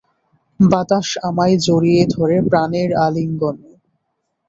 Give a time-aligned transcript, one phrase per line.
[0.59, 3.71] বাতাস আমায় জড়িয়ে ধরে প্রাণের আলিঙ্গনে।